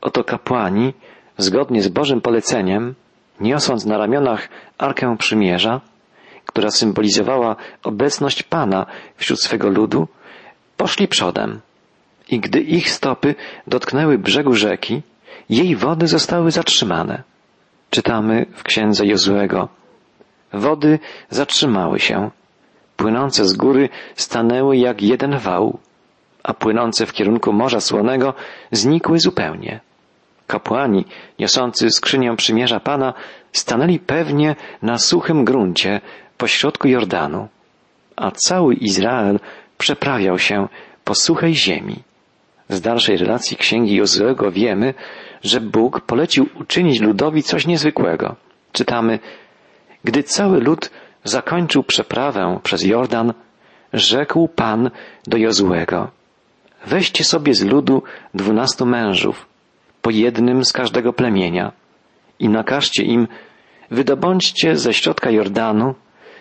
Oto 0.00 0.24
kapłani, 0.24 0.92
zgodnie 1.38 1.82
z 1.82 1.88
Bożym 1.88 2.20
poleceniem, 2.20 2.94
niosąc 3.40 3.86
na 3.86 3.98
ramionach 3.98 4.48
Arkę 4.78 5.16
Przymierza, 5.18 5.80
która 6.44 6.70
symbolizowała 6.70 7.56
obecność 7.82 8.42
Pana 8.42 8.86
wśród 9.16 9.40
swego 9.40 9.68
ludu, 9.68 10.08
poszli 10.76 11.08
przodem. 11.08 11.60
I 12.28 12.40
gdy 12.40 12.60
ich 12.60 12.90
stopy 12.90 13.34
dotknęły 13.66 14.18
brzegu 14.18 14.54
rzeki, 14.54 15.02
jej 15.48 15.76
wody 15.76 16.06
zostały 16.06 16.50
zatrzymane. 16.50 17.22
Czytamy 17.90 18.46
w 18.54 18.62
księdze 18.62 19.06
Jozuego. 19.06 19.68
Wody 20.52 20.98
zatrzymały 21.30 22.00
się. 22.00 22.30
Płynące 22.96 23.44
z 23.44 23.52
góry 23.52 23.88
stanęły 24.14 24.76
jak 24.76 25.02
jeden 25.02 25.38
wał, 25.38 25.78
a 26.42 26.54
płynące 26.54 27.06
w 27.06 27.12
kierunku 27.12 27.52
Morza 27.52 27.80
Słonego 27.80 28.34
znikły 28.72 29.18
zupełnie. 29.18 29.80
Kapłani, 30.46 31.04
niosący 31.38 31.90
skrzynię 31.90 32.36
przymierza 32.36 32.80
Pana, 32.80 33.14
stanęli 33.52 33.98
pewnie 33.98 34.56
na 34.82 34.98
suchym 34.98 35.44
gruncie 35.44 36.00
pośrodku 36.38 36.88
Jordanu, 36.88 37.48
a 38.16 38.30
cały 38.30 38.74
Izrael 38.74 39.40
przeprawiał 39.78 40.38
się 40.38 40.68
po 41.04 41.14
suchej 41.14 41.54
ziemi. 41.54 41.96
Z 42.68 42.80
dalszej 42.80 43.16
relacji 43.16 43.56
księgi 43.56 43.96
Jozuego 43.96 44.50
wiemy, 44.50 44.94
że 45.42 45.60
Bóg 45.60 46.00
polecił 46.00 46.48
uczynić 46.60 47.00
ludowi 47.00 47.42
coś 47.42 47.66
niezwykłego. 47.66 48.36
Czytamy, 48.72 49.18
gdy 50.04 50.22
cały 50.22 50.60
lud 50.60 50.90
zakończył 51.24 51.82
przeprawę 51.82 52.58
przez 52.62 52.84
Jordan, 52.84 53.32
rzekł 53.92 54.48
Pan 54.48 54.90
do 55.26 55.36
Jozłego, 55.36 56.10
weźcie 56.86 57.24
sobie 57.24 57.54
z 57.54 57.64
ludu 57.64 58.02
dwunastu 58.34 58.86
mężów, 58.86 59.46
po 60.04 60.10
jednym 60.10 60.64
z 60.64 60.72
każdego 60.72 61.12
plemienia 61.12 61.72
i 62.38 62.48
nakażcie 62.48 63.02
im, 63.02 63.28
wydobądźcie 63.90 64.76
ze 64.76 64.94
środka 64.94 65.30
Jordanu, 65.30 65.94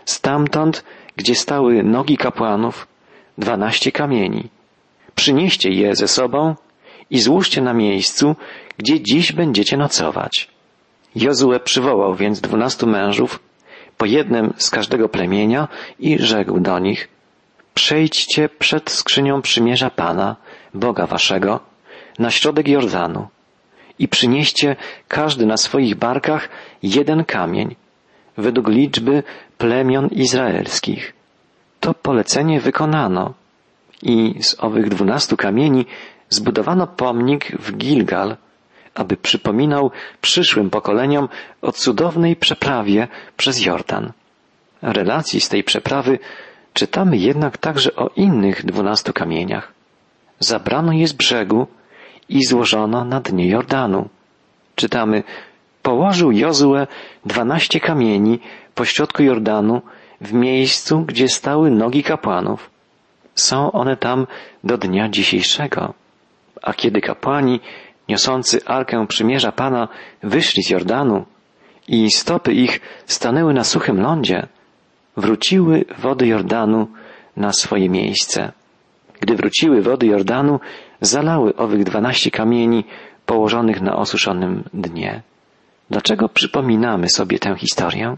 stamtąd, 0.06 0.84
gdzie 1.16 1.36
stały 1.36 1.84
nogi 1.84 2.18
kapłanów, 2.18 2.88
dwanaście 3.38 3.92
kamieni. 3.92 4.50
Przynieście 5.16 5.70
je 5.70 5.96
ze 5.96 6.08
sobą 6.08 6.56
i 7.10 7.20
złóżcie 7.20 7.62
na 7.62 7.74
miejscu, 7.74 8.36
gdzie 8.78 9.02
dziś 9.02 9.32
będziecie 9.32 9.78
nocować. 9.78 10.48
Jozue 11.16 11.60
przywołał 11.64 12.16
więc 12.16 12.42
dwunastu 12.42 12.88
mężów, 12.88 13.40
po 13.98 14.06
jednym 14.06 14.54
z 14.58 14.70
każdego 14.70 15.10
plemienia 15.10 15.68
i 16.00 16.20
rzekł 16.20 16.60
do 16.60 16.80
nich, 16.80 17.10
przejdźcie 17.74 18.50
przed 18.50 18.90
skrzynią 18.90 19.42
przymierza 19.42 19.90
Pana, 19.90 20.36
Boga 20.74 21.08
waszego, 21.08 21.60
na 22.20 22.32
środek 22.32 22.68
Jordanu 22.68 23.28
i 24.00 24.08
przynieście 24.08 24.76
każdy 25.08 25.46
na 25.46 25.58
swoich 25.58 25.96
barkach 25.96 26.50
jeden 26.84 27.26
kamień, 27.26 27.76
według 28.38 28.68
liczby 28.68 29.24
plemion 29.58 30.08
izraelskich. 30.08 31.14
To 31.80 31.94
polecenie 31.94 32.60
wykonano 32.60 33.34
i 34.02 34.44
z 34.44 34.56
owych 34.60 34.90
dwunastu 34.90 35.38
kamieni 35.38 35.86
zbudowano 36.30 36.88
pomnik 36.88 37.52
w 37.60 37.78
Gilgal, 37.78 38.38
aby 38.96 39.18
przypominał 39.18 39.92
przyszłym 40.22 40.70
pokoleniom 40.70 41.30
o 41.62 41.72
cudownej 41.72 42.36
przeprawie 42.36 43.08
przez 43.38 43.66
Jordan. 43.66 44.12
Relacji 44.82 45.42
z 45.42 45.50
tej 45.50 45.64
przeprawy 45.64 46.20
czytamy 46.74 47.18
jednak 47.18 47.58
także 47.58 47.96
o 47.96 48.10
innych 48.16 48.66
dwunastu 48.66 49.14
kamieniach. 49.14 49.72
Zabrano 50.40 50.94
je 50.94 51.08
z 51.08 51.14
brzegu 51.14 51.68
i 52.30 52.46
złożono 52.46 53.06
na 53.06 53.20
dnie 53.20 53.48
Jordanu. 53.48 54.10
Czytamy, 54.76 55.24
położył 55.82 56.32
Jozue 56.32 56.88
dwanaście 57.26 57.80
kamieni 57.80 58.40
pośrodku 58.76 59.24
Jordanu 59.24 59.82
w 60.22 60.34
miejscu, 60.34 61.02
gdzie 61.02 61.28
stały 61.28 61.72
nogi 61.72 62.04
kapłanów. 62.04 62.70
Są 63.36 63.72
one 63.72 63.98
tam 63.98 64.28
do 64.64 64.78
dnia 64.78 65.10
dzisiejszego. 65.10 65.94
A 66.62 66.74
kiedy 66.74 67.02
kapłani 67.02 67.60
niosący 68.10 68.66
arkę 68.66 69.08
przymierza 69.08 69.52
Pana 69.52 69.88
wyszli 70.24 70.64
z 70.64 70.70
Jordanu 70.70 71.26
i 71.88 72.12
stopy 72.12 72.54
ich 72.54 72.82
stanęły 73.06 73.54
na 73.54 73.64
suchym 73.64 74.02
lądzie, 74.02 74.48
wróciły 75.18 75.86
wody 75.98 76.28
Jordanu 76.28 76.88
na 77.38 77.54
swoje 77.54 77.90
miejsce. 77.90 78.52
Gdy 79.24 79.36
wróciły 79.36 79.82
wody 79.82 80.08
Jordanu, 80.08 80.60
zalały 81.02 81.56
owych 81.56 81.84
dwanaście 81.84 82.32
kamieni 82.32 82.84
położonych 83.26 83.82
na 83.82 83.96
osuszonym 83.96 84.64
dnie. 84.74 85.22
Dlaczego 85.90 86.30
przypominamy 86.30 87.10
sobie 87.10 87.40
tę 87.40 87.56
historię? 87.58 88.18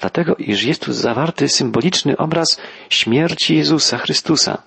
Dlatego, 0.00 0.34
iż 0.36 0.64
jest 0.64 0.84
tu 0.84 0.92
zawarty 0.92 1.48
symboliczny 1.48 2.16
obraz 2.16 2.60
śmierci 2.90 3.56
Jezusa 3.56 3.98
Chrystusa. 3.98 4.62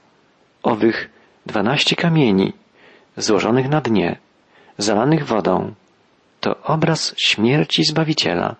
Owych 0.63 1.09
dwanaście 1.45 1.95
kamieni 1.95 2.53
złożonych 3.17 3.69
na 3.69 3.81
dnie, 3.81 4.17
zalanych 4.77 5.25
wodą, 5.25 5.73
to 6.39 6.61
obraz 6.63 7.15
śmierci 7.17 7.83
Zbawiciela. 7.83 8.55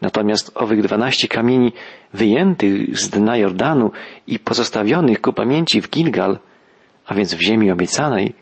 Natomiast 0.00 0.52
owych 0.54 0.82
dwanaście 0.82 1.28
kamieni 1.28 1.72
wyjętych 2.12 2.98
z 2.98 3.08
dna 3.08 3.36
Jordanu 3.36 3.90
i 4.26 4.38
pozostawionych 4.38 5.20
ku 5.20 5.32
pamięci 5.32 5.80
w 5.80 5.90
Gilgal, 5.90 6.38
a 7.06 7.14
więc 7.14 7.34
w 7.34 7.40
ziemi 7.40 7.70
obiecanej, 7.70 8.34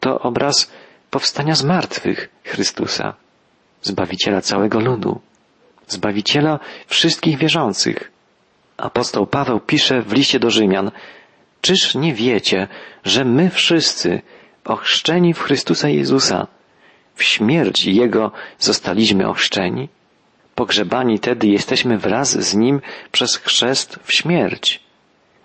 to 0.00 0.20
obraz 0.20 0.72
powstania 1.10 1.54
z 1.54 1.64
martwych 1.64 2.28
Chrystusa, 2.44 3.14
Zbawiciela 3.82 4.40
całego 4.40 4.80
ludu, 4.80 5.20
Zbawiciela 5.88 6.58
wszystkich 6.86 7.38
wierzących. 7.38 8.12
Apostoł 8.76 9.26
Paweł 9.26 9.60
pisze 9.60 10.02
w 10.02 10.12
liście 10.12 10.38
do 10.38 10.50
Rzymian, 10.50 10.90
Czyż 11.60 11.94
nie 11.94 12.14
wiecie, 12.14 12.68
że 13.04 13.24
my 13.24 13.50
wszyscy, 13.50 14.22
ochrzczeni 14.64 15.34
w 15.34 15.40
Chrystusa 15.40 15.88
Jezusa, 15.88 16.46
w 17.14 17.24
śmierć 17.24 17.84
Jego 17.84 18.32
zostaliśmy 18.58 19.28
ochrzczeni? 19.28 19.88
Pogrzebani 20.56 21.18
tedy 21.18 21.46
jesteśmy 21.46 21.98
wraz 21.98 22.30
z 22.30 22.54
Nim 22.54 22.80
przez 23.12 23.36
chrzest 23.36 23.98
w 24.02 24.12
śmierć, 24.12 24.80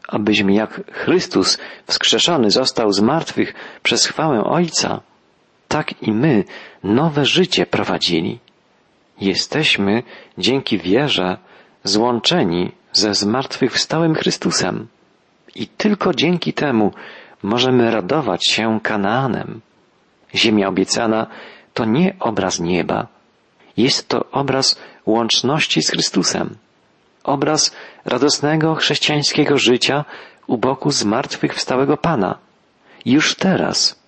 abyśmy 0.08 0.54
jak 0.54 0.82
Chrystus 0.92 1.58
wskrzeszony 1.88 2.52
został 2.52 2.94
z 2.94 3.00
martwych 3.00 3.54
przez 3.84 4.06
chwałę 4.06 4.44
Ojca, 4.44 5.02
tak 5.68 6.02
i 6.02 6.12
my 6.12 6.44
nowe 6.84 7.26
życie 7.26 7.66
prowadzili. 7.66 8.40
Jesteśmy 9.22 10.04
dzięki 10.38 10.78
wierze 10.78 11.38
złączeni 11.84 12.72
ze 12.94 13.14
zmartwychwstałym 13.14 14.16
Chrystusem 14.16 14.88
i 15.56 15.68
tylko 15.68 16.14
dzięki 16.14 16.54
temu 16.54 16.94
możemy 17.44 17.92
radować 17.92 18.48
się 18.48 18.80
Kanaanem. 18.84 19.62
Ziemia 20.36 20.68
obiecana 20.68 21.28
to 21.74 21.86
nie 21.86 22.16
obraz 22.20 22.60
nieba, 22.60 23.08
jest 23.78 24.08
to 24.08 24.26
obraz 24.32 24.80
łączności 25.06 25.82
z 25.84 25.90
Chrystusem, 25.90 26.56
obraz 27.24 27.76
radosnego 28.06 28.76
chrześcijańskiego 28.76 29.58
życia 29.58 30.06
u 30.48 30.58
boku 30.58 30.92
zmartwychwstałego 30.92 31.98
Pana. 31.98 32.38
Już 33.06 33.36
teraz. 33.36 34.02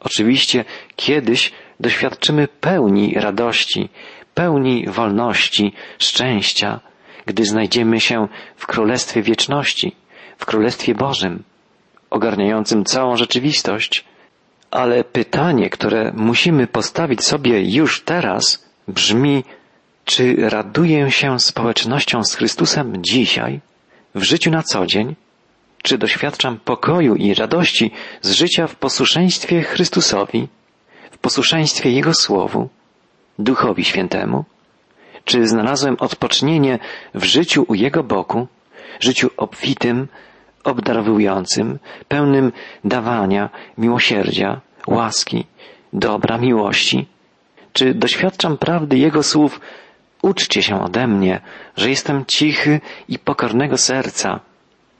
Oczywiście 0.00 0.64
kiedyś 0.96 1.52
doświadczymy 1.80 2.48
pełni 2.48 3.14
radości, 3.14 3.88
pełni 4.34 4.86
wolności, 4.86 5.72
szczęścia, 5.98 6.80
gdy 7.26 7.44
znajdziemy 7.44 8.00
się 8.00 8.28
w 8.56 8.66
Królestwie 8.66 9.22
Wieczności, 9.22 9.96
w 10.38 10.46
Królestwie 10.46 10.94
Bożym, 10.94 11.42
ogarniającym 12.10 12.84
całą 12.84 13.16
rzeczywistość. 13.16 14.04
Ale 14.70 15.04
pytanie, 15.04 15.70
które 15.70 16.12
musimy 16.16 16.66
postawić 16.66 17.24
sobie 17.24 17.74
już 17.74 18.02
teraz, 18.02 18.70
brzmi, 18.88 19.44
czy 20.08 20.36
raduję 20.38 21.10
się 21.10 21.40
społecznością 21.40 22.24
z 22.24 22.34
Chrystusem 22.34 22.92
dzisiaj, 23.04 23.60
w 24.14 24.22
życiu 24.22 24.50
na 24.50 24.62
co 24.62 24.86
dzień? 24.86 25.14
Czy 25.82 25.98
doświadczam 25.98 26.58
pokoju 26.64 27.14
i 27.14 27.34
radości 27.34 27.90
z 28.22 28.30
życia 28.30 28.66
w 28.66 28.76
posłuszeństwie 28.76 29.62
Chrystusowi, 29.62 30.48
w 31.10 31.18
posłuszeństwie 31.18 31.90
Jego 31.90 32.14
Słowu, 32.14 32.68
Duchowi 33.38 33.84
Świętemu? 33.84 34.44
Czy 35.24 35.48
znalazłem 35.48 35.96
odpocznienie 35.98 36.78
w 37.14 37.24
życiu 37.24 37.64
u 37.68 37.74
Jego 37.74 38.02
boku, 38.02 38.46
życiu 39.00 39.30
obfitym, 39.36 40.08
obdarowującym, 40.64 41.78
pełnym 42.08 42.52
dawania, 42.84 43.50
miłosierdzia, 43.78 44.60
łaski, 44.86 45.46
dobra, 45.92 46.38
miłości? 46.38 47.06
Czy 47.72 47.94
doświadczam 47.94 48.58
prawdy 48.58 48.98
Jego 48.98 49.22
słów 49.22 49.60
Uczcie 50.22 50.62
się 50.62 50.82
ode 50.82 51.06
mnie, 51.06 51.40
że 51.76 51.90
jestem 51.90 52.26
cichy 52.26 52.80
i 53.08 53.18
pokornego 53.18 53.78
serca, 53.78 54.40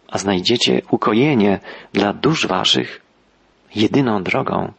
a 0.08 0.18
znajdziecie 0.18 0.82
ukojenie 0.90 1.60
dla 1.92 2.12
dusz 2.12 2.46
waszych. 2.46 3.00
Jedyną 3.74 4.22
drogą 4.22 4.72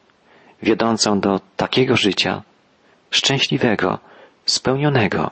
wiodącą 0.64 1.20
do 1.20 1.42
takiego 1.58 1.98
życia, 1.98 2.42
szczęśliwego, 3.12 4.00
spełnionego, 4.46 5.32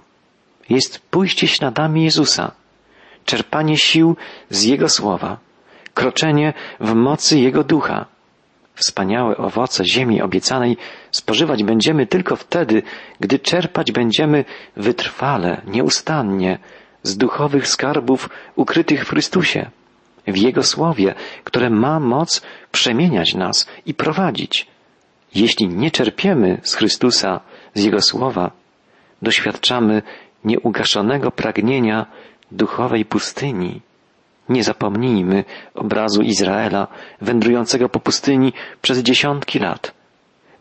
jest 0.69 0.99
pójście 0.99 1.47
śladami 1.47 2.03
Jezusa, 2.03 2.51
czerpanie 3.25 3.77
sił 3.77 4.15
z 4.49 4.63
Jego 4.63 4.89
słowa, 4.89 5.37
kroczenie 5.93 6.53
w 6.79 6.93
mocy 6.93 7.39
Jego 7.39 7.63
ducha. 7.63 8.05
Wspaniałe 8.77 9.37
owoce 9.37 9.85
ziemi 9.85 10.21
obiecanej 10.21 10.77
spożywać 11.11 11.63
będziemy 11.63 12.07
tylko 12.07 12.35
wtedy, 12.35 12.83
gdy 13.19 13.39
czerpać 13.39 13.91
będziemy 13.91 14.45
wytrwale, 14.75 15.61
nieustannie 15.67 16.59
z 17.03 17.17
duchowych 17.17 17.67
skarbów 17.67 18.29
ukrytych 18.55 19.05
w 19.05 19.09
Chrystusie, 19.09 19.69
w 20.27 20.37
Jego 20.37 20.63
Słowie, 20.63 21.15
które 21.43 21.69
ma 21.69 21.99
moc 21.99 22.41
przemieniać 22.71 23.33
nas 23.33 23.67
i 23.85 23.93
prowadzić. 23.93 24.67
Jeśli 25.35 25.67
nie 25.67 25.91
czerpiemy 25.91 26.57
z 26.63 26.75
Chrystusa, 26.75 27.39
z 27.73 27.83
Jego 27.83 28.01
Słowa, 28.01 28.51
doświadczamy 29.21 30.01
nieugaszonego 30.43 31.31
pragnienia 31.31 32.05
duchowej 32.51 33.05
pustyni. 33.05 33.81
Nie 34.49 34.63
zapomnijmy 34.63 35.43
obrazu 35.75 36.21
Izraela 36.21 36.87
wędrującego 37.21 37.89
po 37.89 37.99
pustyni 37.99 38.53
przez 38.81 38.99
dziesiątki 38.99 39.59
lat. 39.59 39.93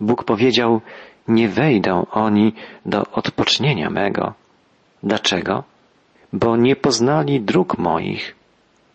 Bóg 0.01 0.25
powiedział, 0.25 0.81
nie 1.29 1.49
wejdą 1.49 2.07
oni 2.11 2.53
do 2.87 3.03
odpocznienia 3.12 3.90
mego. 3.90 4.35
Dlaczego? 5.03 5.64
Bo 6.33 6.57
nie 6.57 6.77
poznali 6.77 7.40
dróg 7.40 7.79
moich. 7.79 8.37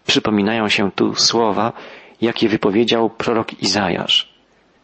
Przypominają 0.08 0.70
się 0.70 0.92
tu 0.92 1.16
słowa, 1.16 1.74
jakie 2.22 2.50
wypowiedział 2.50 3.10
prorok 3.10 3.62
Izajasz. 3.62 4.34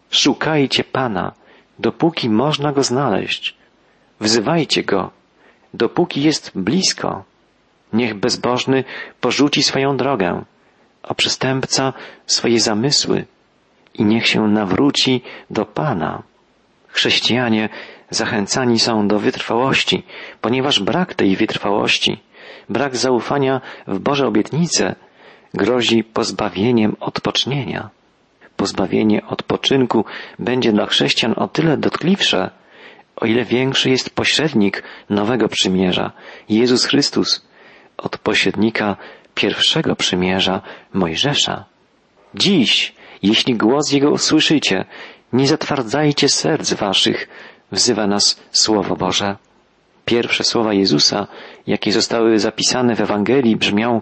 Szukajcie 0.10 0.84
Pana, 0.84 1.32
dopóki 1.80 2.30
można 2.30 2.72
go 2.72 2.84
znaleźć. 2.84 3.56
Wzywajcie 4.20 4.84
go, 4.84 5.12
dopóki 5.74 6.24
jest 6.24 6.52
blisko. 6.56 7.24
Niech 7.94 8.14
bezbożny 8.14 8.84
porzuci 9.22 9.64
swoją 9.64 9.98
drogę, 9.98 10.44
a 11.04 11.14
przestępca 11.14 11.94
swoje 12.26 12.60
zamysły 12.60 13.26
i 13.94 14.06
niech 14.06 14.28
się 14.28 14.48
nawróci 14.48 15.22
do 15.50 15.66
Pana. 15.66 16.24
Chrześcijanie 16.88 17.70
zachęcani 18.10 18.80
są 18.80 19.08
do 19.08 19.20
wytrwałości, 19.20 20.04
ponieważ 20.42 20.80
brak 20.80 21.14
tej 21.14 21.36
wytrwałości, 21.36 22.20
brak 22.70 22.96
zaufania 22.96 23.62
w 23.88 24.00
Boże 24.00 24.28
obietnice 24.28 24.96
grozi 25.54 26.04
pozbawieniem 26.04 26.96
odpocznienia. 27.00 27.90
Pozbawienie 28.56 29.26
odpoczynku 29.28 30.06
będzie 30.40 30.72
dla 30.72 30.86
chrześcijan 30.86 31.34
o 31.38 31.48
tyle 31.48 31.78
dotkliwsze, 31.78 32.50
o 33.16 33.26
ile 33.26 33.46
większy 33.46 33.90
jest 33.90 34.10
pośrednik 34.10 34.84
nowego 35.10 35.48
przymierza, 35.48 36.12
Jezus 36.50 36.86
Chrystus, 36.86 37.47
od 37.98 38.18
pośrednika 38.18 38.96
pierwszego 39.36 39.96
przymierza 39.96 40.62
Mojżesza. 40.94 41.66
Dziś, 42.36 42.96
jeśli 43.24 43.56
głos 43.56 43.92
Jego 43.92 44.12
usłyszycie, 44.12 44.86
nie 45.34 45.48
zatwardzajcie 45.48 46.30
serc 46.30 46.74
waszych, 46.74 47.28
wzywa 47.72 48.08
nas 48.08 48.42
Słowo 48.52 48.96
Boże. 48.96 49.36
Pierwsze 50.06 50.44
słowa 50.44 50.74
Jezusa, 50.74 51.28
jakie 51.68 51.92
zostały 51.92 52.40
zapisane 52.40 52.96
w 52.96 53.02
Ewangelii, 53.02 53.56
brzmią 53.56 54.02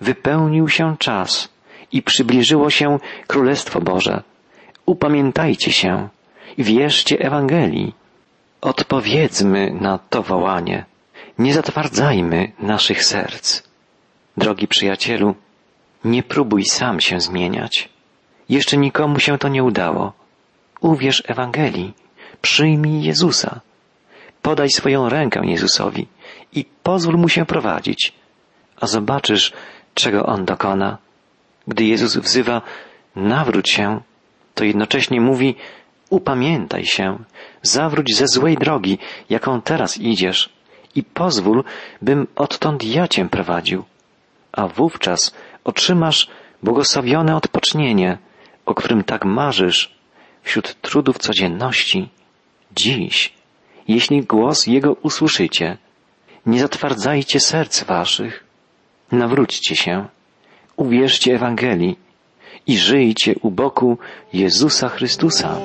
Wypełnił 0.00 0.68
się 0.68 0.96
czas 0.98 1.48
i 1.92 2.02
przybliżyło 2.02 2.70
się 2.70 2.98
Królestwo 3.26 3.80
Boże. 3.80 4.22
Upamiętajcie 4.86 5.72
się 5.72 6.08
i 6.58 6.64
wierzcie 6.64 7.18
Ewangelii. 7.18 7.94
Odpowiedzmy 8.60 9.70
na 9.80 9.98
to 9.98 10.22
wołanie. 10.22 10.84
Nie 11.38 11.54
zatwardzajmy 11.54 12.52
naszych 12.58 13.04
serc. 13.04 13.62
Drogi 14.36 14.68
przyjacielu, 14.68 15.34
nie 16.04 16.22
próbuj 16.22 16.64
sam 16.64 17.00
się 17.00 17.20
zmieniać. 17.20 17.88
Jeszcze 18.48 18.76
nikomu 18.76 19.18
się 19.18 19.38
to 19.38 19.48
nie 19.48 19.64
udało. 19.64 20.12
Uwierz 20.80 21.22
Ewangelii, 21.26 21.94
przyjmij 22.40 23.02
Jezusa, 23.02 23.60
podaj 24.42 24.70
swoją 24.70 25.08
rękę 25.08 25.40
Jezusowi 25.44 26.06
i 26.52 26.64
pozwól 26.82 27.16
mu 27.16 27.28
się 27.28 27.46
prowadzić, 27.46 28.12
a 28.80 28.86
zobaczysz, 28.86 29.52
czego 29.94 30.26
on 30.26 30.44
dokona. 30.44 30.98
Gdy 31.68 31.84
Jezus 31.84 32.16
wzywa, 32.16 32.62
nawróć 33.16 33.70
się, 33.70 34.00
to 34.54 34.64
jednocześnie 34.64 35.20
mówi, 35.20 35.54
upamiętaj 36.10 36.84
się, 36.86 37.18
zawróć 37.62 38.16
ze 38.16 38.26
złej 38.28 38.56
drogi, 38.56 38.98
jaką 39.30 39.62
teraz 39.62 39.98
idziesz 39.98 40.52
i 40.94 41.02
pozwól, 41.02 41.64
bym 42.02 42.26
odtąd 42.36 42.84
ja 42.84 43.08
cię 43.08 43.28
prowadził, 43.28 43.84
a 44.52 44.68
wówczas 44.68 45.34
otrzymasz 45.64 46.28
błogosławione 46.62 47.36
odpocznienie, 47.36 48.18
o 48.66 48.74
którym 48.74 49.04
tak 49.04 49.24
marzysz 49.24 49.94
wśród 50.42 50.80
trudów 50.80 51.18
codzienności. 51.18 52.08
Dziś, 52.76 53.32
jeśli 53.88 54.22
głos 54.22 54.66
Jego 54.66 54.92
usłyszycie, 54.92 55.78
nie 56.46 56.60
zatwardzajcie 56.60 57.40
serc 57.40 57.84
waszych, 57.84 58.44
nawróćcie 59.12 59.76
się, 59.76 60.06
uwierzcie 60.76 61.34
Ewangelii 61.34 61.98
i 62.66 62.78
żyjcie 62.78 63.34
u 63.42 63.50
boku 63.50 63.98
Jezusa 64.32 64.88
Chrystusa. 64.88 65.60